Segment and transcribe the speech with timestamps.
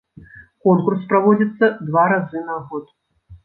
[0.67, 2.85] Конкурс праводзіцца два разы на год.